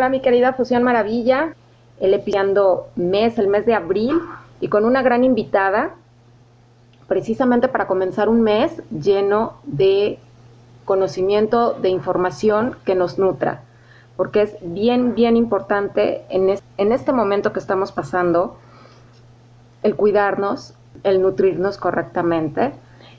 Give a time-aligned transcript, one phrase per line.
[0.00, 1.54] Hola mi querida Fusión Maravilla,
[2.00, 4.18] el epiando mes, el mes de abril,
[4.58, 5.90] y con una gran invitada,
[7.06, 10.18] precisamente para comenzar un mes lleno de
[10.86, 13.60] conocimiento, de información que nos nutra,
[14.16, 18.56] porque es bien, bien importante en, en este momento que estamos pasando
[19.82, 20.72] el cuidarnos,
[21.02, 22.72] el nutrirnos correctamente,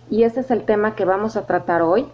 [0.10, 2.08] y ese es el tema que vamos a tratar hoy,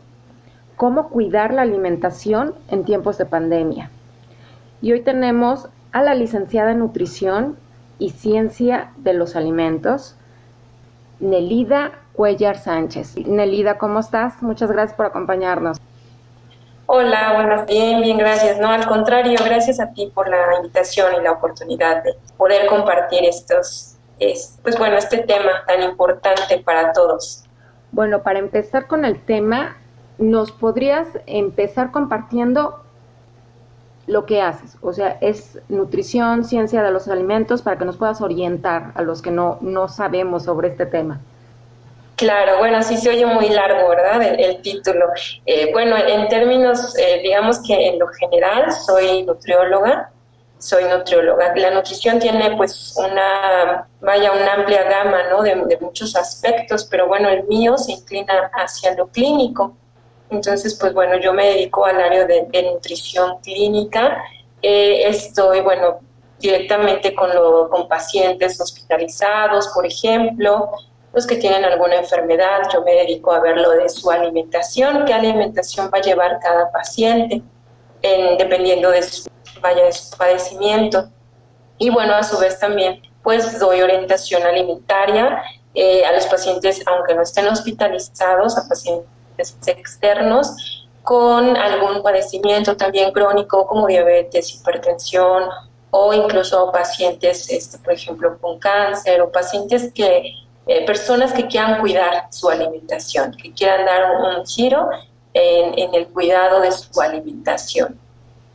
[0.75, 3.91] cómo cuidar la alimentación en tiempos de pandemia.
[4.81, 7.57] Y hoy tenemos a la licenciada en Nutrición
[7.97, 10.15] y Ciencia de los Alimentos,
[11.19, 13.17] Nelida Cuellar Sánchez.
[13.17, 14.41] Nelida, ¿cómo estás?
[14.43, 15.77] Muchas gracias por acompañarnos.
[16.85, 18.59] Hola, buenas, bien, bien, gracias.
[18.59, 23.25] No, al contrario, gracias a ti por la invitación y la oportunidad de poder compartir
[23.25, 27.43] estos, pues bueno, este tema tan importante para todos.
[27.91, 29.75] Bueno, para empezar con el tema,
[30.17, 32.83] ¿nos podrías empezar compartiendo
[34.07, 34.77] lo que haces.
[34.81, 39.21] O sea, es nutrición, ciencia de los alimentos, para que nos puedas orientar a los
[39.21, 41.19] que no, no sabemos sobre este tema.
[42.15, 44.23] Claro, bueno, sí se oye muy largo, ¿verdad?
[44.23, 45.05] El, título.
[45.45, 50.09] Eh, bueno, en términos, eh, digamos que en lo general soy nutrióloga,
[50.57, 51.53] soy nutrióloga.
[51.55, 55.43] La nutrición tiene pues una, vaya, una amplia gama, ¿no?
[55.43, 59.75] De, de muchos aspectos, pero bueno, el mío se inclina hacia lo clínico.
[60.29, 64.23] Entonces, pues bueno, yo me dedico al área de, nutrición clínica.
[64.61, 65.99] Eh, estoy, bueno,
[66.39, 70.71] directamente con, lo, con pacientes hospitalizados, por ejemplo,
[71.13, 72.69] los que tienen alguna enfermedad.
[72.73, 76.71] Yo me dedico a ver lo de su alimentación, qué alimentación va a llevar cada
[76.71, 77.41] paciente,
[78.01, 79.29] dependiendo de su,
[79.61, 81.09] vaya, de su padecimiento.
[81.77, 85.41] Y bueno, a su vez también, pues doy orientación alimentaria
[85.73, 93.11] eh, a los pacientes, aunque no estén hospitalizados, a pacientes externos con algún padecimiento también
[93.11, 95.43] crónico como diabetes, hipertensión
[95.89, 100.33] o incluso pacientes, este, por ejemplo, con cáncer o pacientes que,
[100.65, 104.89] eh, personas que quieran cuidar su alimentación, que quieran dar un, giro
[105.33, 107.97] en, en, el cuidado de su alimentación,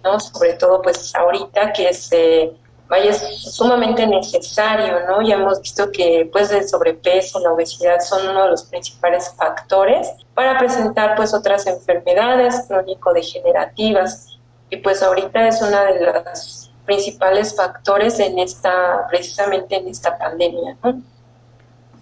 [0.04, 0.20] ¿no?
[0.20, 2.52] Sobre todo pues ahorita que se
[2.88, 5.22] vaya, es sumamente necesario, ¿no?
[5.22, 10.10] Ya hemos visto que pues el sobrepeso, la obesidad son uno de los principales factores
[10.34, 14.38] para presentar pues otras enfermedades crónico-degenerativas
[14.70, 20.76] y pues ahorita es una de las principales factores en esta, precisamente en esta pandemia,
[20.82, 21.00] ¿no?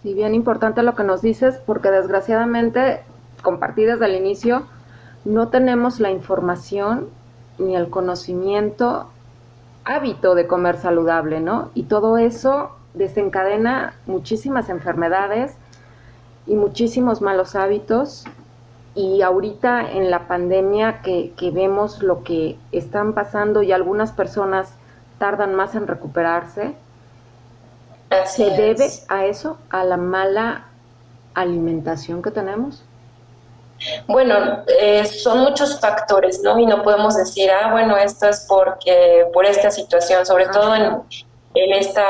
[0.03, 3.03] Sí, bien importante lo que nos dices, porque desgraciadamente,
[3.43, 4.67] compartí desde el inicio,
[5.25, 7.11] no tenemos la información
[7.59, 9.11] ni el conocimiento
[9.85, 11.71] hábito de comer saludable, ¿no?
[11.75, 15.55] Y todo eso desencadena muchísimas enfermedades
[16.47, 18.25] y muchísimos malos hábitos.
[18.95, 24.73] Y ahorita en la pandemia que, vemos lo que están pasando y algunas personas
[25.19, 26.75] tardan más en recuperarse,
[28.27, 30.67] ¿se debe a eso, a la mala
[31.35, 32.83] alimentación que tenemos?
[34.07, 36.59] Bueno, eh, son muchos factores, ¿no?
[36.59, 41.73] Y no podemos decir, ah, bueno, esto es porque por esta situación, sobre todo en,
[41.73, 42.05] esta,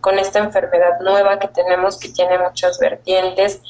[0.00, 3.60] con esta enfermedad nueva que tenemos, que tiene muchas vertientes.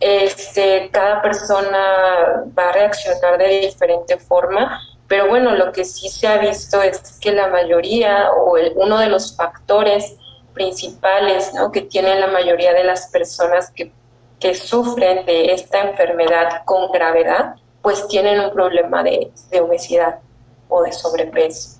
[0.00, 6.26] Este, cada persona va a reaccionar de diferente forma, pero bueno, lo que sí se
[6.26, 10.16] ha visto es que la mayoría o el, uno de los factores
[10.54, 11.70] principales ¿no?
[11.70, 13.92] que tienen la mayoría de las personas que
[14.40, 20.18] que sufren de esta enfermedad con gravedad, pues tienen un problema de, obesidad
[20.68, 21.78] o de sobrepeso.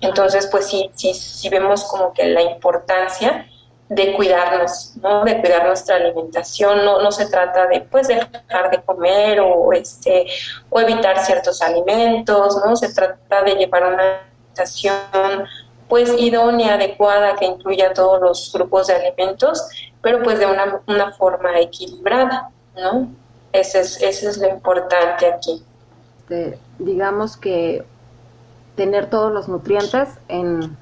[0.00, 3.46] Entonces, pues sí, sí, sí vemos como que la importancia
[3.88, 5.24] de cuidarnos, ¿no?
[5.24, 6.84] De cuidar nuestra alimentación.
[6.84, 10.26] No, no se trata de pues dejar de comer o este
[10.70, 12.74] o evitar ciertos alimentos, ¿no?
[12.74, 14.20] Se trata de llevar una
[14.52, 15.46] alimentación
[15.92, 19.68] pues idónea, adecuada, que incluya todos los grupos de alimentos,
[20.00, 23.10] pero pues de una, una forma equilibrada, ¿no?
[23.52, 25.62] Ese es, ese es lo importante aquí.
[26.78, 27.84] digamos que
[28.74, 30.78] tener todos los nutrientes en,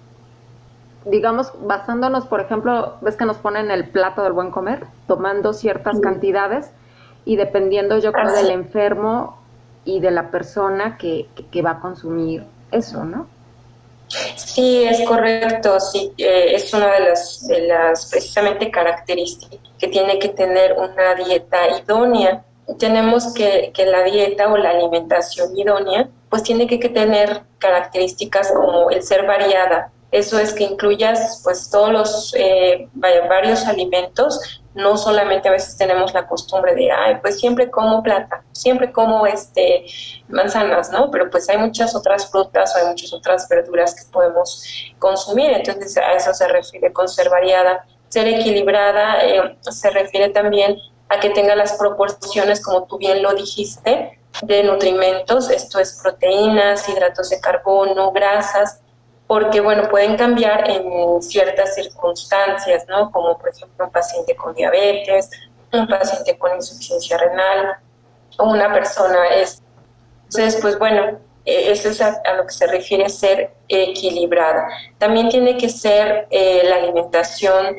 [1.07, 5.99] digamos, basándonos, por ejemplo, ves que nos ponen el plato del buen comer, tomando ciertas
[5.99, 6.71] cantidades
[7.25, 9.41] y dependiendo yo creo del enfermo
[9.85, 13.40] y de la persona que, que va a consumir eso, ¿no?
[14.37, 20.75] Sí, es correcto, sí, eh, es una de las, precisamente características que tiene que tener
[20.75, 22.45] una dieta idónea.
[22.79, 28.53] Tenemos que, que la dieta o la alimentación idónea pues tiene que, que tener características
[28.53, 34.97] como el ser variada, eso es que incluyas pues todos los eh, varios alimentos, no
[34.97, 39.85] solamente a veces tenemos la costumbre de, ay, pues siempre como plata, siempre como este
[40.29, 41.11] manzanas, ¿no?
[41.11, 44.65] Pero pues hay muchas otras frutas o hay muchas otras verduras que podemos
[44.99, 47.85] consumir, entonces a eso se refiere con ser variada.
[48.09, 50.77] Ser equilibrada eh, se refiere también
[51.09, 56.89] a que tenga las proporciones, como tú bien lo dijiste, de nutrimentos, esto es proteínas,
[56.89, 58.80] hidratos de carbono, grasas,
[59.31, 63.13] porque bueno, pueden cambiar en ciertas circunstancias, ¿no?
[63.13, 65.31] Como por ejemplo un paciente con diabetes,
[65.73, 67.77] un paciente con insuficiencia renal
[68.39, 69.63] o una persona es.
[70.25, 74.67] Entonces, pues bueno, e, eso es a, lo que se refiere ser equilibrada.
[74.99, 77.77] También tiene que ser eh, la alimentación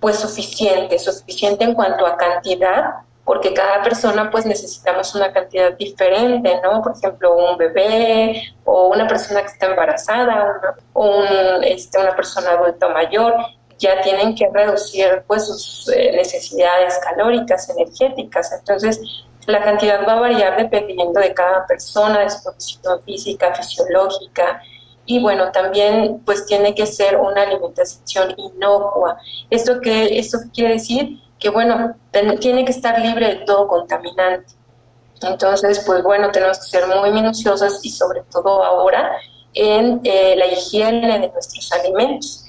[0.00, 6.60] pues suficiente, suficiente en cuanto a cantidad, porque cada persona pues necesitamos una cantidad diferente,
[6.62, 6.82] ¿no?
[6.82, 12.50] Por ejemplo, un bebé o una persona que está embarazada o un, este, una persona
[12.50, 13.34] adulta mayor
[13.78, 18.52] ya tienen que reducir pues sus eh, necesidades calóricas, energéticas.
[18.52, 19.00] Entonces,
[19.46, 24.62] la cantidad va a variar dependiendo de cada persona, de su condición física, fisiológica,
[25.04, 29.18] y bueno, también pues tiene que ser una alimentación inocua.
[29.50, 31.18] ¿Esto qué, esto quiere decir?
[31.42, 31.96] Que bueno,
[32.38, 34.54] tiene que estar libre de todo contaminante.
[35.20, 39.10] Entonces, pues bueno, tenemos que ser muy minuciosas y sobre todo ahora
[39.52, 42.44] en eh, la higiene de nuestros alimentos.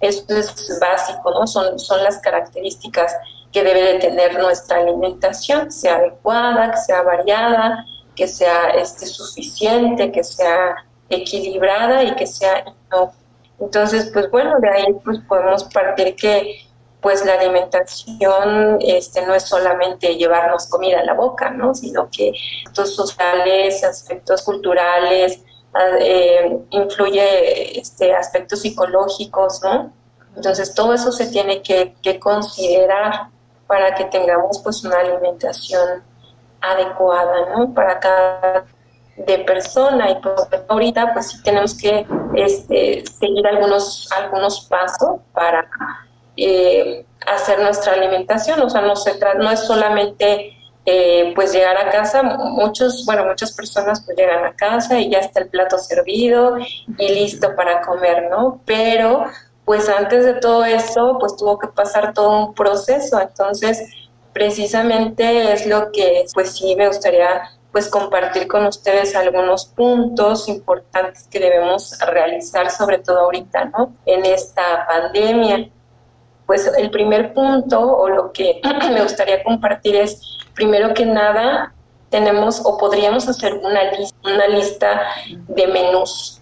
[0.00, 1.46] Esto es básico, ¿no?
[1.46, 3.14] Son, son las características
[3.52, 7.84] que debe de tener nuestra alimentación, que sea adecuada, que sea variada,
[8.16, 10.76] que sea este, suficiente, que sea
[11.10, 12.64] equilibrada y que sea.
[13.60, 16.67] Entonces, pues bueno, de ahí pues podemos partir que
[17.00, 21.74] pues la alimentación este, no es solamente llevarnos comida a la boca, ¿no?
[21.74, 22.32] sino que
[22.66, 29.92] aspectos sociales, aspectos culturales, ah, eh, influye este, aspectos psicológicos, ¿no?
[30.34, 33.28] Entonces todo eso se tiene que, considerar
[33.66, 36.02] para que tengamos pues una alimentación
[36.60, 37.74] adecuada, ¿no?
[37.74, 38.64] Para cada
[39.16, 45.68] de persona y pues ahorita pues sí tenemos que este, seguir algunos, algunos pasos para
[46.40, 50.56] eh, hacer nuestra alimentación, o sea, no, se no es solamente
[50.86, 55.18] eh, pues llegar a casa, muchos, bueno, muchas personas pues llegan a casa y ya
[55.18, 56.56] está el plato servido
[56.96, 58.62] y listo para comer, ¿no?
[58.64, 59.24] Pero
[59.64, 63.82] pues antes de todo eso pues tuvo que pasar todo un proceso, entonces
[64.32, 71.26] precisamente es lo que pues sí me gustaría pues compartir con ustedes algunos puntos importantes
[71.28, 73.92] que debemos realizar, sobre todo ahorita, ¿no?
[74.06, 75.68] En esta pandemia
[76.48, 81.74] pues el primer punto o lo que me gustaría compartir es, primero que nada,
[82.08, 86.40] tenemos o podríamos hacer una, lista, una lista de menús.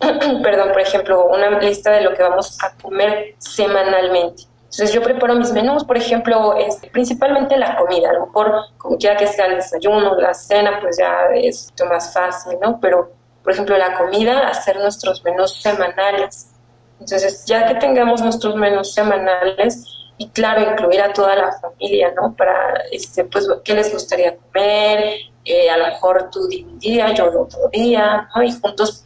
[0.00, 4.42] Perdón, por ejemplo, una lista de lo que vamos a comer semanalmente.
[4.64, 8.98] Entonces yo preparo mis menús, por ejemplo, este, principalmente la comida, a lo mejor como
[8.98, 12.80] que sea el desayuno, la cena, pues ya es más fácil, ¿no?
[12.80, 13.12] Pero,
[13.44, 16.53] por ejemplo, la comida, hacer nuestros menús semanales
[17.00, 22.34] entonces, ya que tengamos nuestros menús semanales, y claro, incluir a toda la familia, ¿no?
[22.34, 27.26] Para, este, pues, qué les gustaría comer, eh, a lo mejor tú un día, yo
[27.26, 28.42] otro día, ¿no?
[28.42, 29.04] Y juntos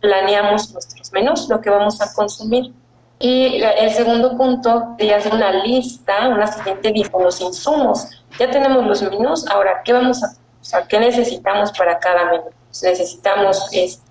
[0.00, 2.72] planeamos nuestros menús, lo que vamos a consumir.
[3.18, 8.08] Y el segundo punto sería hacer una lista, una siguiente lista los insumos.
[8.38, 12.50] Ya tenemos los menús, ahora, ¿qué vamos a, sea, qué necesitamos para cada menú?
[12.82, 14.02] Necesitamos este,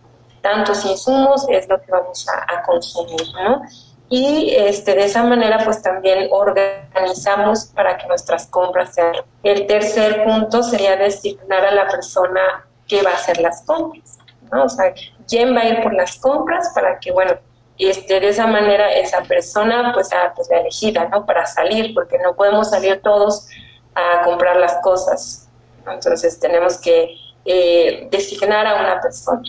[0.41, 3.61] tantos insumos es lo que vamos a, consumir, ¿no?
[4.09, 9.13] Y este, de esa manera pues también organizamos para que nuestras compras sean.
[9.43, 12.41] El tercer punto sería designar a la persona
[12.87, 14.17] que va a hacer las compras,
[14.51, 14.65] ¿no?
[14.65, 14.93] O sea,
[15.27, 17.35] quién va a ir por las compras para que, bueno,
[17.77, 21.25] este, de esa manera esa persona pues sea pues, elegida, ¿no?
[21.25, 23.47] Para salir, porque no podemos salir todos
[23.95, 25.49] a comprar las cosas.
[25.87, 29.41] Entonces tenemos que eh, designar a una persona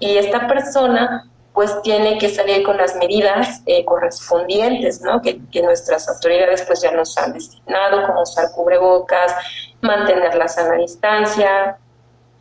[0.00, 5.20] y esta persona pues tiene que salir con las medidas eh, correspondientes, ¿no?
[5.20, 9.34] Que, nuestras autoridades pues ya nos han designado, como usar cubrebocas,
[9.80, 11.76] mantener la sana distancia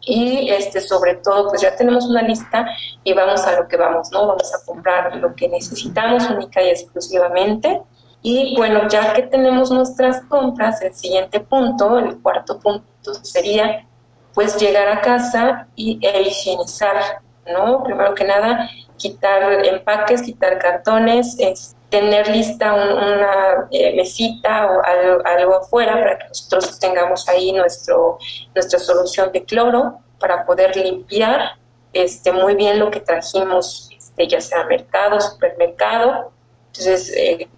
[0.01, 2.65] y este sobre todo pues ya tenemos una lista
[3.03, 4.27] y vamos a lo que vamos, ¿no?
[4.27, 7.81] Vamos a comprar lo que necesitamos única y exclusivamente.
[8.21, 12.85] Y bueno, ya que tenemos nuestras compras, el siguiente punto, el cuarto punto
[13.21, 13.85] sería
[14.33, 17.83] pues llegar a casa y, e higienizar ¿no?
[17.83, 24.81] Primero que nada, quitar empaques, quitar cartones, es tener lista una eh, mesita o
[25.25, 28.19] algo, afuera para que nosotros tengamos ahí nuestro,
[28.53, 31.57] nuestra solución de cloro para poder limpiar
[31.93, 36.31] este, muy bien lo que trajimos, este, ya sea mercado, supermercado.
[36.67, 37.49] Entonces, eh,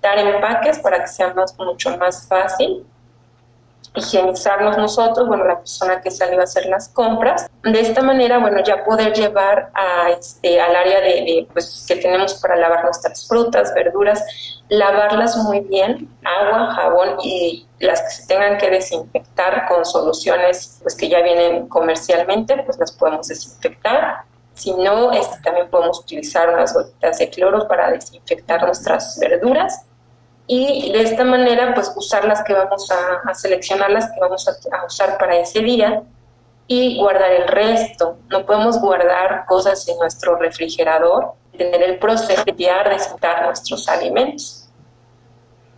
[0.00, 2.86] dar empaques para que sea mucho más fácil
[3.94, 7.48] higienizarnos nosotros, bueno, la persona que salió a hacer las compras.
[7.62, 12.34] De esta manera, bueno, ya poder llevar a este, al área de, pues, que tenemos
[12.34, 14.24] para lavar nuestras frutas, verduras,
[14.68, 20.94] lavarlas muy bien, agua, jabón y las que se tengan que desinfectar con soluciones pues,
[20.94, 24.18] que ya vienen comercialmente, pues las podemos desinfectar.
[24.54, 29.86] Si no, este, también podemos utilizar unas gotitas de cloro para desinfectar nuestras verduras
[30.52, 34.84] y de esta manera pues usar las que vamos a, seleccionar las que vamos a,
[34.84, 36.02] usar para ese día
[36.66, 38.16] y guardar el resto.
[38.28, 44.68] No podemos guardar cosas en nuestro refrigerador, tener el proceso de desinfectar nuestros alimentos.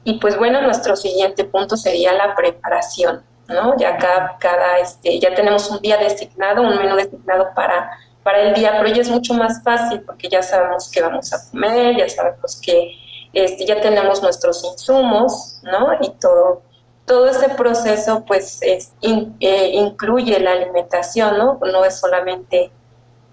[0.05, 3.76] Y pues bueno, nuestro siguiente punto sería la preparación, ¿no?
[3.76, 7.91] Ya cada, cada este, ya tenemos un día designado, un menú designado para,
[8.23, 11.50] para el día, pero ya es mucho más fácil porque ya sabemos qué vamos a
[11.50, 13.02] comer, ya sabemos qué
[13.33, 15.89] este, ya tenemos nuestros insumos, ¿no?
[16.01, 16.62] Y todo,
[17.07, 21.59] todo ese proceso, pues, eh, incluye la alimentación, ¿no?
[21.61, 22.71] No es solamente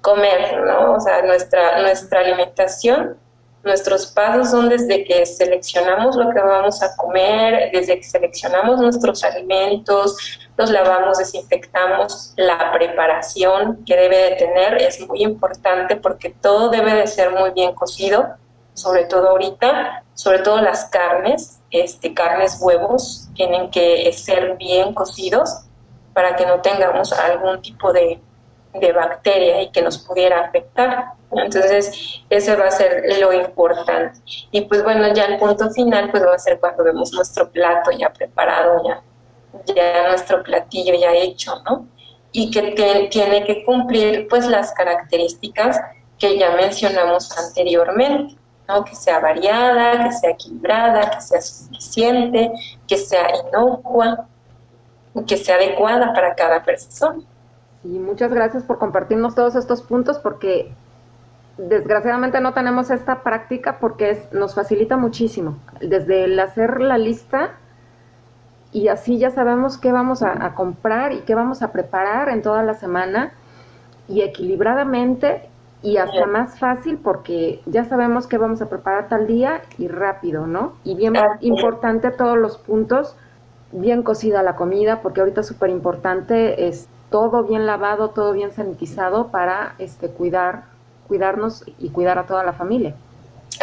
[0.01, 0.94] comer, ¿no?
[0.94, 3.18] O sea, nuestra, nuestra alimentación,
[3.63, 9.22] nuestros pasos son desde que seleccionamos lo que vamos a comer, desde que seleccionamos nuestros
[9.24, 16.70] alimentos, los lavamos, desinfectamos, la preparación que debe de tener es muy importante porque todo
[16.70, 18.29] debe de ser muy bien cocido
[18.79, 25.65] sobre todo ahorita, sobre todo las carnes, este, carnes, huevos, tienen que ser bien cocidos
[26.13, 28.19] para que no tengamos algún tipo de,
[28.74, 31.13] de bacteria y que nos pudiera afectar.
[31.31, 34.19] Entonces, ese va a ser lo importante.
[34.51, 37.91] Y pues bueno, ya el punto final pues va a ser cuando vemos nuestro plato
[37.91, 39.03] ya preparado, ya,
[39.75, 41.88] ya nuestro platillo ya hecho, ¿no?
[42.31, 45.79] Y que tiene que cumplir pues las características
[46.17, 48.38] que ya mencionamos anteriormente
[48.85, 52.51] que sea variada, que sea equilibrada, que sea suficiente,
[52.88, 54.27] que sea inocua,
[55.27, 57.19] que sea adecuada para cada persona.
[57.81, 60.71] Sí, muchas gracias por compartirnos todos estos puntos porque
[61.57, 65.57] desgraciadamente no tenemos esta práctica porque nos facilita muchísimo.
[65.81, 67.51] Desde el hacer la lista
[68.71, 72.61] y así ya sabemos qué vamos a comprar y qué vamos a preparar en toda
[72.61, 73.33] la semana
[74.07, 75.49] y equilibradamente
[75.81, 80.45] y hasta más fácil porque ya sabemos que vamos a preparar tal día y rápido,
[80.45, 80.74] ¿no?
[80.83, 83.15] Y bien importante todos los puntos,
[83.71, 89.27] bien cocida la comida, porque ahorita súper importante es todo bien lavado, todo bien sanitizado
[89.27, 90.63] para este cuidar,
[91.07, 92.93] cuidarnos y cuidar a toda la familia.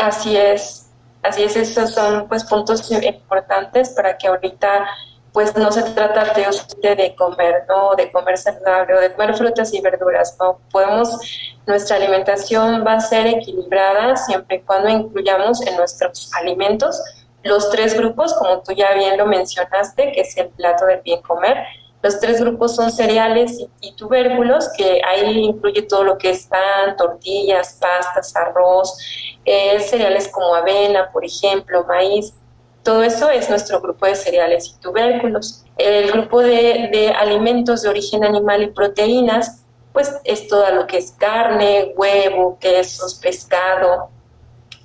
[0.02, 0.90] Así es,
[1.22, 4.86] así es, esos son pues puntos importantes para que ahorita
[5.36, 7.94] pues no se trata de, de comer, ¿no?
[7.94, 10.60] De comer saludable o de comer frutas y verduras, ¿no?
[10.72, 11.10] Podemos,
[11.66, 16.98] nuestra alimentación va a ser equilibrada siempre y cuando incluyamos en nuestros alimentos
[17.42, 21.20] los tres grupos, como tú ya bien lo mencionaste, que es el plato del bien
[21.20, 21.66] comer.
[22.00, 27.78] Los tres grupos son cereales y, tubérculos, que ahí incluye todo lo que están, tortillas,
[27.78, 28.96] pastas, arroz,
[29.44, 32.32] eh, cereales como avena, por ejemplo, maíz,
[32.86, 35.64] todo eso es nuestro grupo de cereales y tubérculos.
[35.76, 41.10] El grupo de, alimentos de origen animal y proteínas, pues es todo lo que es
[41.10, 44.10] carne, huevo, quesos, pescado,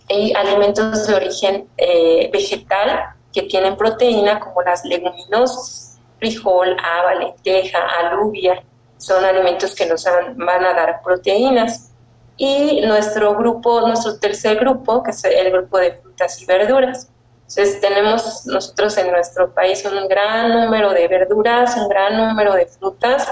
[0.09, 7.77] y alimentos de origen eh, vegetal que tienen proteína como las leguminosas, frijol, haba, lenteja,
[7.99, 8.63] alubia,
[8.97, 11.91] son alimentos que nos van a dar proteínas.
[12.35, 17.10] Y nuestro grupo, nuestro tercer grupo, que es el grupo de frutas y verduras,
[17.51, 22.65] entonces tenemos nosotros en nuestro país un gran número de verduras, un gran número de
[22.65, 23.29] frutas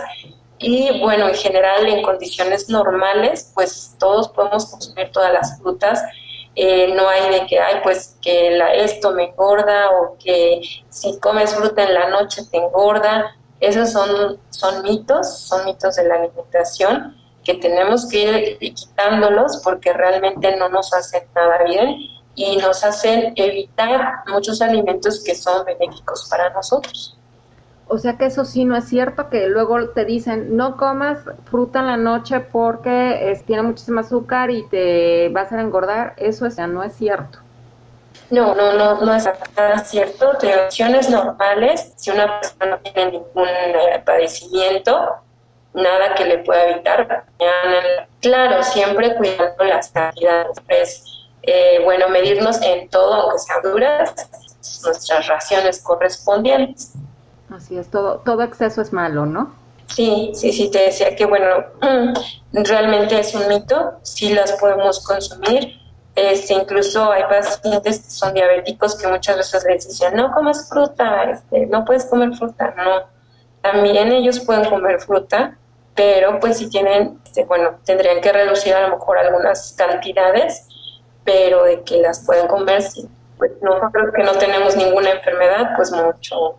[0.58, 6.04] y bueno, en general en condiciones normales, pues todos podemos consumir todas las frutas.
[6.54, 10.60] Eh, no hay de que, ay, pues que esto me engorda o que
[10.90, 13.38] si comes fruta en la noche te engorda.
[13.62, 19.94] Esos son, son mitos, son mitos de la alimentación que tenemos que ir quitándolos porque
[19.94, 26.28] realmente no nos hacen nada bien y nos hacen evitar muchos alimentos que son benéficos
[26.30, 27.18] para nosotros.
[27.90, 31.80] O sea que eso sí no es cierto, que luego te dicen no comas fruta
[31.80, 36.14] en la noche porque tiene muchísimo azúcar y te va a engordar.
[36.16, 37.40] Eso es, no es cierto.
[38.30, 39.28] No, no, no, no es
[39.58, 40.34] nada cierto.
[40.40, 45.16] De opciones normales, si una persona no tiene ningún eh, padecimiento,
[45.74, 47.26] nada que le pueda evitar.
[48.22, 51.09] Claro, siempre cuidando las cantidades.
[51.44, 54.14] Eh, bueno medirnos en todo, aunque sean duras,
[54.84, 56.94] nuestras raciones correspondientes.
[57.50, 59.56] Así es, todo, todo exceso es malo, ¿no?
[59.88, 61.48] Sí, sí, sí, te decía que bueno,
[62.52, 65.80] realmente es un mito, sí las podemos consumir.
[66.16, 71.32] Este, incluso hay pacientes que son diabéticos que muchas veces les dicen, no comas fruta,
[71.32, 72.74] este, no puedes comer fruta.
[72.78, 73.04] No,
[73.62, 75.58] también ellos pueden comer fruta,
[75.96, 80.68] pero pues si tienen, este, bueno, tendrían que reducir a lo mejor algunas cantidades,
[81.30, 83.08] pero de que las pueden comer, sí.
[83.38, 86.58] Pues nosotros que no tenemos ninguna enfermedad, pues mucho,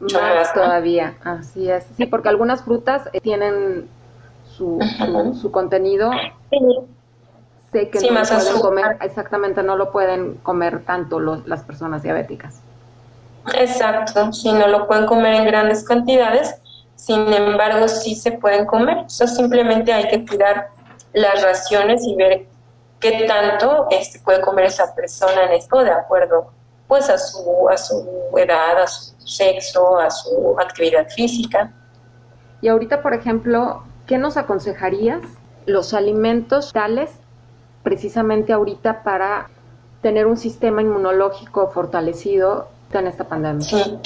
[0.00, 1.86] más, todavía, así es.
[1.96, 3.88] Sí, porque algunas frutas eh, tienen
[4.44, 4.78] su,
[5.40, 6.10] su, contenido.
[7.72, 12.02] Sé que no lo pueden comer, exactamente, no lo pueden comer tanto los, las personas
[12.02, 12.60] diabéticas.
[13.54, 16.56] Exacto, si no lo pueden comer en grandes cantidades,
[16.96, 19.04] sin embargo sí se pueden comer.
[19.06, 20.68] Eso simplemente hay que cuidar
[21.14, 22.49] las raciones y ver
[23.00, 26.52] qué tanto este, puede comer esa persona en esto de acuerdo
[26.86, 28.04] pues a su, a su
[28.36, 31.72] edad, a su sexo, a su actividad física.
[32.60, 35.20] Y ahorita, por ejemplo, ¿qué nos aconsejarías
[35.66, 37.10] los alimentos tales
[37.84, 39.50] precisamente ahorita para
[40.02, 43.68] tener un sistema inmunológico fortalecido en esta pandemia?
[43.68, 43.98] Sí.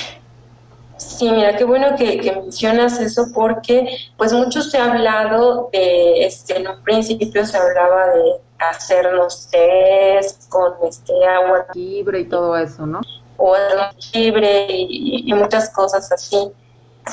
[0.97, 6.57] Sí, mira, qué bueno que, mencionas eso porque pues mucho se ha hablado de, este,
[6.57, 11.67] en un principio se hablaba de hacernos test con este agua.
[11.75, 13.01] Libre y todo eso, ¿no?
[13.37, 13.57] O
[14.13, 16.51] libre y, y, muchas cosas así.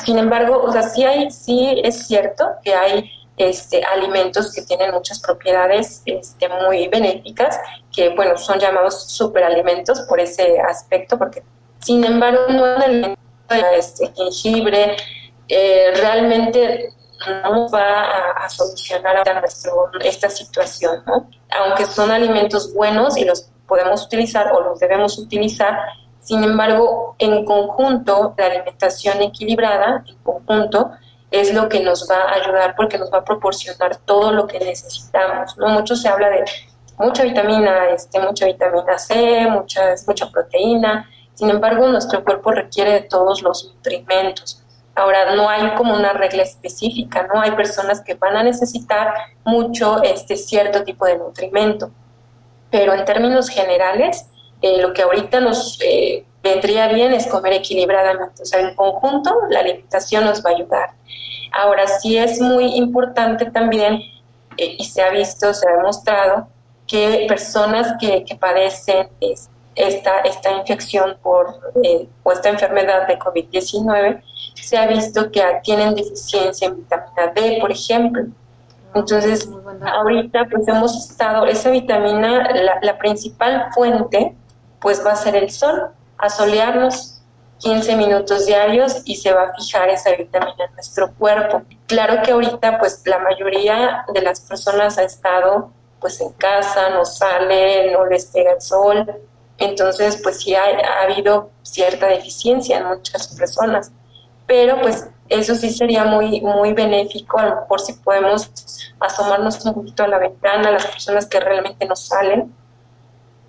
[0.06, 4.92] Sin embargo, o sea, sí hay, sí es cierto que hay este, alimentos que tienen
[4.92, 7.60] muchas propiedades este, muy benéficas,
[7.92, 11.44] que bueno, son llamados superalimentos por ese aspecto, porque
[11.80, 13.20] sin embargo no es un alimento
[13.76, 14.96] este, jengibre,
[15.48, 16.94] eh, realmente
[17.44, 21.30] no va a, solucionar a nuestro, esta situación, ¿no?
[21.50, 25.78] Aunque son alimentos buenos y los podemos utilizar o los debemos utilizar,
[26.20, 30.92] sin embargo, en conjunto, la alimentación equilibrada, en conjunto,
[31.32, 34.60] es lo que nos va a ayudar porque nos va a proporcionar todo lo que
[34.60, 35.70] necesitamos, ¿no?
[35.70, 36.44] Mucho se habla de
[36.98, 41.10] mucha vitamina, este, mucha vitamina C, muchas, mucha proteína,
[41.42, 44.61] sin embargo, nuestro cuerpo requiere de todos los nutrimentos.
[44.96, 47.42] Ahora, no hay como una regla específica, ¿no?
[47.42, 49.14] Hay personas que van a necesitar
[49.46, 51.92] mucho este cierto tipo de nutrimento.
[52.70, 54.28] Pero en términos generales,
[54.62, 58.44] eh, lo que ahorita nos eh, vendría bien es comer equilibradamente.
[58.44, 60.90] O sea, en conjunto, la alimentación nos va a ayudar.
[61.54, 64.02] Ahora, sí es muy importante también,
[64.58, 66.48] eh, y se ha visto, se ha demostrado,
[66.86, 69.10] que personas que, que padecen
[69.76, 74.22] esta, esta infección por, eh, o esta enfermedad de COVID-19,
[74.56, 78.26] se ha visto que tienen deficiencia en vitamina D, por ejemplo.
[78.94, 79.50] Entonces,
[79.82, 84.36] ahorita pues hemos estado, esa vitamina, la, la, principal fuente,
[84.82, 87.22] pues va a ser el sol, a solearnos
[87.60, 91.62] 15 minutos diarios y se va a fijar esa vitamina en nuestro cuerpo.
[91.88, 97.06] Claro que ahorita pues la mayoría de las personas ha estado pues en casa, no
[97.06, 99.06] sale, no les pega el sol,
[99.62, 100.64] entonces, pues sí ha,
[101.04, 103.92] habido cierta deficiencia en muchas personas,
[104.48, 108.52] pero pues eso sí sería muy, muy benéfico, a lo mejor si podemos
[109.00, 112.54] asomarnos un poquito a la ventana, las personas que realmente no salen,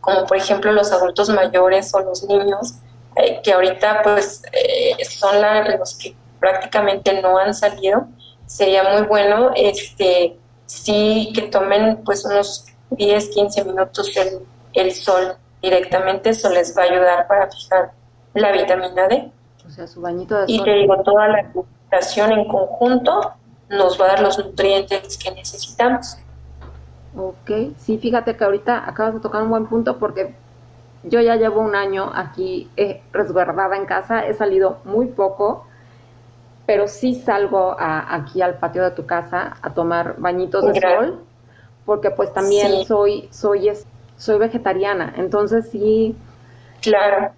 [0.00, 2.74] como por ejemplo los adultos mayores o los niños,
[3.16, 5.36] eh, que ahorita pues eh, son
[5.78, 8.06] los que prácticamente no han salido,
[8.46, 14.40] sería muy bueno este sí que tomen pues unos 10, 15 minutos el,
[14.74, 17.92] el sol directamente, eso les va a ayudar para fijar
[18.34, 19.30] la vitamina D.
[19.66, 23.32] O sea, su bañito de Y te digo, toda la alimentación en conjunto
[23.68, 26.18] nos va a dar los nutrientes que necesitamos.
[27.16, 30.34] Ok, sí, fíjate que ahorita acabas de tocar un buen punto porque
[31.04, 35.66] yo ya llevo un año aquí eh, resguardada en casa, he salido muy poco,
[36.64, 41.20] pero sí salgo aquí al patio de tu casa a tomar bañitos de sol,
[41.84, 43.72] porque pues también soy, soy,
[44.22, 46.14] soy vegetariana, entonces sí.
[46.80, 47.32] Claro.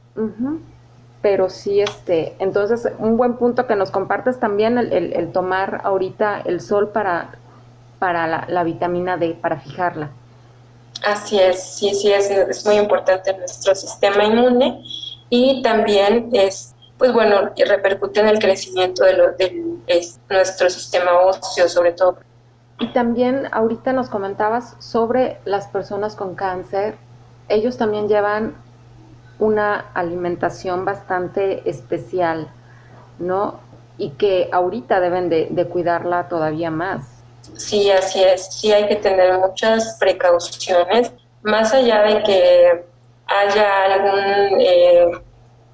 [1.22, 6.60] pero sí, este, entonces un buen punto que nos compartes también el, tomar ahorita el
[6.60, 7.36] sol para,
[7.98, 10.10] para la, vitamina D, para fijarla.
[11.06, 14.82] Así es, sí, sí, es, es muy importante en nuestro sistema inmune
[15.30, 19.62] y también es, pues bueno, repercute en el crecimiento de, lo, de
[20.28, 22.18] nuestro sistema óseo, sobre todo
[22.78, 26.96] y también ahorita nos comentabas sobre las personas con cáncer.
[27.48, 28.56] Ellos también llevan
[29.38, 32.48] una alimentación bastante especial,
[33.18, 33.60] ¿no?
[33.96, 37.06] y que ahorita deben de, cuidarla todavía más.
[37.56, 38.46] Sí, así es.
[38.52, 42.84] Sí hay que tener muchas precauciones, más allá de que
[43.26, 45.06] haya algún, eh,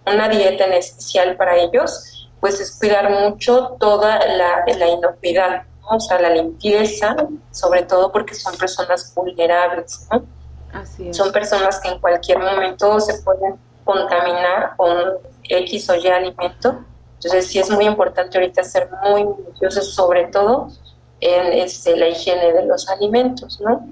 [0.07, 6.01] una dieta en especial para ellos, pues es cuidar mucho toda la, la inocuidad, o
[6.01, 7.17] sea, la limpieza,
[7.51, 10.25] sobre todo porque son personas vulnerables, ¿no?
[10.73, 16.85] Así Son personas que en cualquier momento se pueden contaminar con X o Y alimento.
[17.15, 20.69] Entonces sí es muy importante ahorita ser muy minuciosos, sobre todo
[21.21, 23.87] en este, la higiene de los alimentos, ¿no?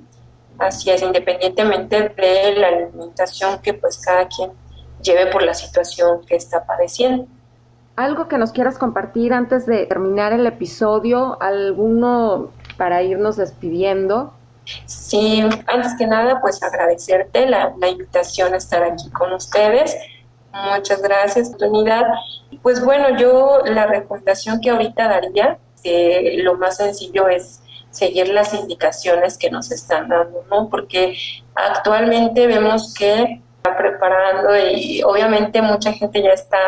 [0.58, 4.52] Así es, independientemente de la alimentación que pues cada quien
[5.02, 7.26] lleve por la situación que está padeciendo.
[7.98, 14.32] Algo que nos quieras compartir antes de terminar el episodio, alguno para irnos despidiendo.
[14.86, 19.96] Sí, antes que nada, pues agradecerte la, invitación a estar aquí con ustedes.
[20.76, 22.04] Muchas gracias, oportunidad.
[22.62, 25.58] Pues bueno, yo la recomendación que ahorita daría,
[26.44, 30.68] lo más sencillo es seguir las indicaciones que nos están dando, ¿no?
[30.70, 31.16] Porque
[31.56, 36.60] actualmente vemos que está preparando y obviamente mucha gente ya está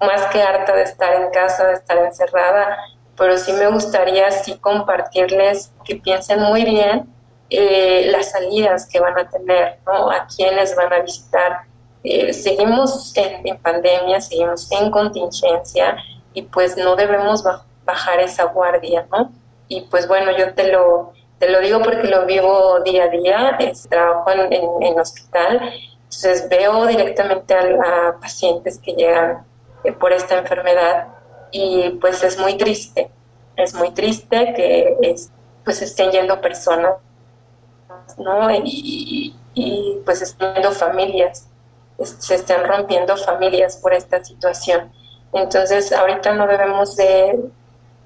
[0.00, 2.76] más que harta de estar en casa, de estar encerrada,
[3.16, 7.06] pero sí me gustaría sí compartirles que piensen muy bien
[7.48, 10.10] eh, las salidas que van a tener, ¿no?
[10.10, 11.60] A quiénes van a visitar.
[12.02, 15.96] Eh, seguimos en, pandemia, seguimos en contingencia
[16.34, 17.44] y pues no debemos
[17.84, 19.32] bajar esa guardia, ¿no?
[19.68, 23.58] Y pues bueno, yo te lo, te lo digo porque lo vivo día a día,
[23.88, 29.44] trabajo en, hospital, entonces veo directamente a, pacientes que llegan
[29.92, 31.08] por esta enfermedad
[31.50, 33.10] y pues es muy triste,
[33.56, 35.30] es muy triste que es,
[35.64, 36.96] pues estén yendo personas,
[38.18, 38.50] ¿no?
[38.50, 41.48] Y, y pues estén yendo familias,
[42.02, 44.92] se están rompiendo familias por esta situación.
[45.32, 47.40] Entonces ahorita no debemos de,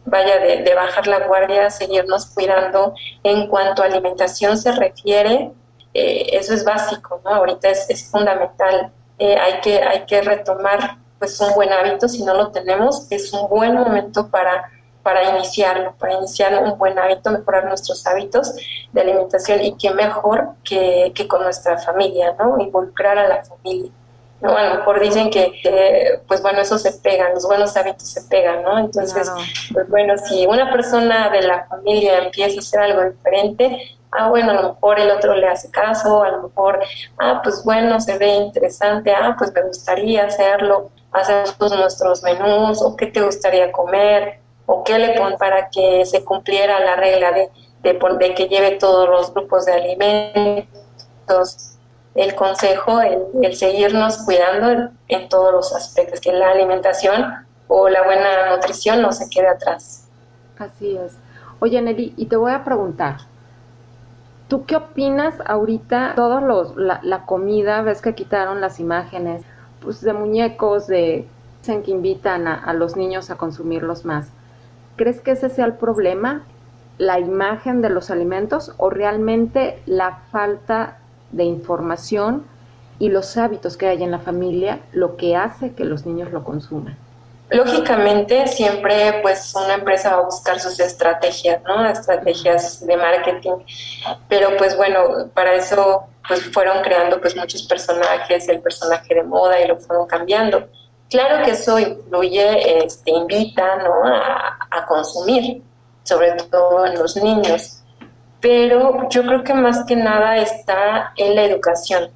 [0.04, 2.94] vaya, de, bajar la guardia, seguirnos cuidando.
[3.22, 5.50] En cuanto a alimentación se refiere,
[5.94, 7.30] eh, eso es básico, ¿no?
[7.30, 8.92] Ahorita es, fundamental.
[9.18, 13.32] Eh, hay, que, hay que retomar pues un buen hábito, si no lo tenemos, es
[13.32, 14.70] un buen momento para,
[15.02, 18.54] para iniciarlo, para iniciar un buen hábito, mejorar nuestros hábitos
[18.90, 22.58] de alimentación y qué mejor que, que con nuestra familia, ¿no?
[22.58, 23.92] Involucrar a la familia.
[24.40, 24.56] ¿no?
[24.56, 28.62] A lo mejor dicen que, pues bueno, eso se pega, los buenos hábitos se pegan,
[28.62, 28.78] ¿no?
[28.78, 29.30] Entonces,
[29.72, 34.52] pues bueno, si una persona de la familia empieza a hacer algo diferente, ah, bueno,
[34.52, 36.80] a lo mejor el otro le hace caso, a lo mejor,
[37.18, 42.96] ah, pues bueno, se ve interesante, ah, pues me gustaría hacerlo, hacer nuestros menús, o
[42.96, 47.50] qué te gustaría comer, o qué le pon para que se cumpliera la regla de,
[47.82, 50.68] de, de que lleve todos los grupos de alimentos,
[52.14, 58.54] el consejo, el, seguirnos cuidando en todos los aspectos, que la alimentación o la buena
[58.54, 60.08] nutrición no se quede atrás.
[60.58, 61.16] Así es.
[61.60, 63.18] Oye, Nelly, y te voy a preguntar,
[64.48, 66.14] ¿tú qué opinas ahorita?
[66.16, 69.42] Todos los, la, comida, ves que quitaron las imágenes,
[69.80, 71.26] pues de muñecos, de
[71.60, 74.28] dicen que invitan a, a los niños a consumirlos más.
[74.96, 76.42] ¿Crees que ese sea el problema?
[76.98, 80.98] ¿La imagen de los alimentos o realmente la falta
[81.32, 82.44] de información
[83.00, 86.44] y los hábitos que hay en la familia lo que hace que los niños lo
[86.44, 86.96] consuman.
[87.50, 91.86] Lógicamente, siempre pues una empresa va a buscar sus estrategias, ¿no?
[91.86, 93.64] Estrategias de marketing.
[94.28, 99.60] Pero pues bueno, para eso pues fueron creando pues muchos personajes, el personaje de moda
[99.60, 100.68] y lo fueron cambiando.
[101.08, 104.06] Claro que eso influye, este, invita, ¿no?
[104.06, 105.62] A, a consumir,
[106.04, 107.80] sobre todo en los niños
[108.40, 112.10] pero yo creo que más que nada está en la educación,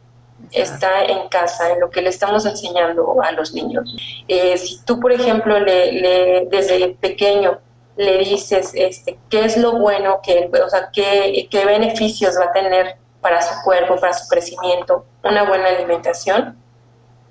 [0.53, 3.95] está en casa, en lo que le estamos enseñando a los niños.
[4.29, 7.59] Eh, si tú, por ejemplo, le, desde pequeño
[7.97, 12.53] le dices este, qué es lo bueno, que, o sea, qué, qué beneficios va a
[12.53, 16.59] tener para su cuerpo, para su crecimiento, una buena alimentación,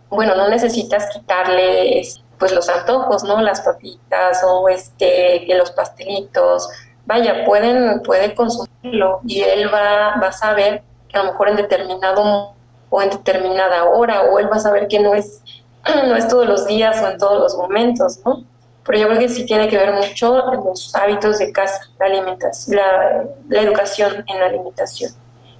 [0.09, 2.01] bueno, no necesitas quitarle
[2.37, 3.41] pues los antojos, ¿no?
[3.41, 6.69] Las papitas o este, los pastelitos,
[7.05, 11.55] vaya, pueden, puede consumirlo y él va, va a saber que a lo mejor en
[11.57, 12.53] determinado
[12.93, 15.41] o en determinada hora, o él va a saber que no es,
[16.07, 18.43] no es todos los días o en todos los momentos, ¿no?
[18.85, 22.77] Pero yo creo que sí tiene que ver mucho los hábitos de casa, la alimentación,
[23.49, 25.11] la, educación en la alimentación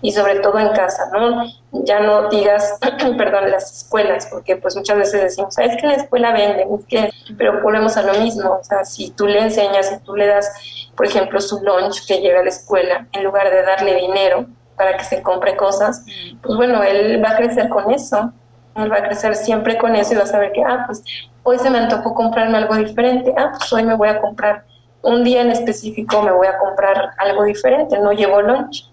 [0.02, 1.44] y sobre todo en casa, ¿no?
[1.72, 2.78] Ya no digas,
[3.18, 7.10] perdón, las escuelas, porque pues muchas veces decimos, es que la escuela vende, es que,
[7.36, 10.52] pero volvemos a lo mismo, o sea, si tú le enseñas, si tú le das,
[10.96, 14.46] por ejemplo, su lunch que llega a la escuela, en lugar de darle dinero
[14.84, 16.04] para que se compre cosas,
[16.42, 18.34] pues bueno, él va a crecer con eso.
[18.76, 21.04] Él va a crecer siempre con eso y va a saber que, ah, pues
[21.44, 24.66] hoy se me antojó comprarme algo diferente, ah, pues hoy me voy a comprar,
[25.04, 28.90] un día en específico me voy a comprar algo diferente, no llevo lunch,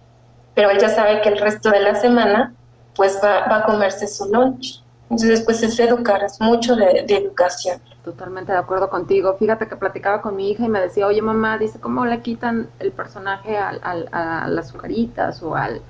[0.55, 2.53] pero él ya sabe que el resto de la semana
[2.95, 4.83] pues va, va a comerse su lunch.
[5.11, 7.81] Entonces, pues es educar, es mucho de, educación.
[8.05, 9.35] Totalmente de acuerdo contigo.
[9.39, 12.69] Fíjate que platicaba con mi hija y me decía, oye mamá, dice, ¿cómo le quitan
[12.79, 15.83] el personaje al, al, a las azucaritas o al,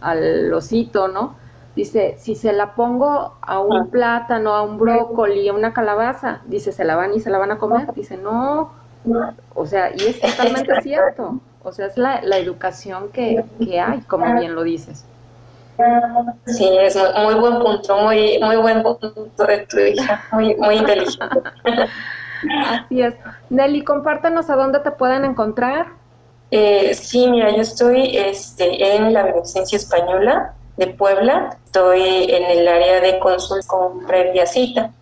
[0.00, 1.34] al osito, no?
[1.74, 3.86] Dice, si se la pongo a un ah.
[3.90, 7.50] plátano, a un brócoli, a una calabaza, dice, se la van y se la van
[7.50, 7.92] a comer.
[7.94, 8.70] Dice, no.
[9.54, 11.40] O sea, y es totalmente cierto.
[11.64, 15.04] O sea, es la, la educación que, que hay, como bien lo dices.
[16.46, 19.12] Sí, es muy, buen punto, muy, muy buen punto
[19.46, 21.40] de tu hija, muy, muy inteligente.
[22.66, 23.14] Así es.
[23.50, 25.86] Nelly, compártenos a dónde te pueden encontrar.
[26.50, 32.66] Eh, sí, mira, yo estoy este, en la Beneficencia Española de Puebla, estoy en el
[32.66, 34.92] área de consulta con previa cita.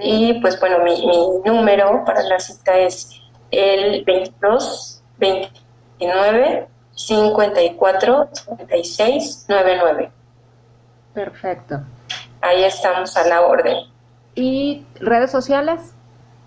[0.00, 3.10] Y pues bueno, mi, mi número para la cita es
[3.50, 8.28] el 22 29 54
[8.68, 10.10] 36 99.
[11.14, 11.80] Perfecto.
[12.40, 13.76] Ahí estamos a la orden.
[14.34, 15.94] ¿Y redes sociales?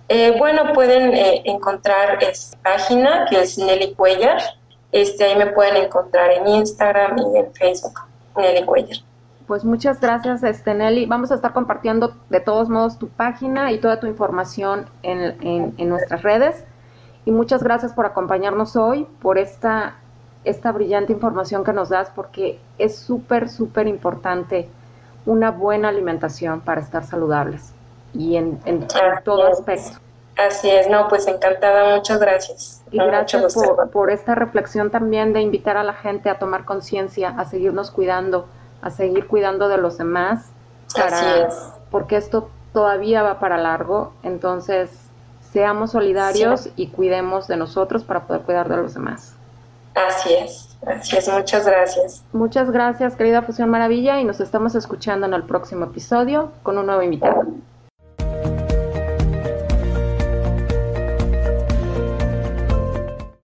[0.09, 4.41] Eh, bueno, pueden eh, encontrar esta página que es Nelly Cuellar.
[4.91, 8.01] Este, ahí me pueden encontrar en Instagram y en Facebook,
[8.35, 8.97] Nelly Cuellar.
[9.47, 11.05] Pues muchas gracias, este, Nelly.
[11.05, 15.73] Vamos a estar compartiendo de todos modos tu página y toda tu información en, en,
[15.77, 16.65] en nuestras redes.
[17.23, 20.00] Y muchas gracias por acompañarnos hoy, por esta
[20.43, 24.67] esta brillante información que nos das porque es súper, súper importante
[25.25, 27.73] una buena alimentación para estar saludables
[28.13, 28.60] y en,
[29.23, 29.99] todo aspecto.
[30.38, 32.84] Así es, no, pues encantada, muchas gracias.
[32.91, 37.30] Y gracias por, por, esta reflexión también de invitar a la gente a tomar conciencia,
[37.30, 38.47] a seguirnos cuidando,
[38.82, 40.49] a seguir cuidando de los demás,
[40.95, 41.54] Así es.
[41.91, 44.89] porque esto todavía va para largo, entonces
[45.51, 49.36] seamos solidarios y cuidemos de nosotros para poder cuidar de los demás.
[49.93, 52.23] Así es, así es, muchas gracias.
[52.32, 56.86] Muchas gracias, querida Fusión Maravilla, y nos estamos escuchando en el próximo episodio con un
[56.86, 57.45] nuevo invitado.